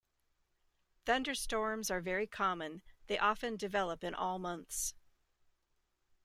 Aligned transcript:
Thunderstorms 1.05 1.91
are 1.91 2.01
very 2.01 2.25
common, 2.25 2.81
they 3.05 3.19
often 3.19 3.55
develop 3.55 4.03
in 4.03 4.15
all 4.15 4.39
months. 4.39 4.95